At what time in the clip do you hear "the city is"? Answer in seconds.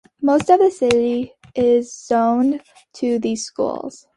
0.59-1.95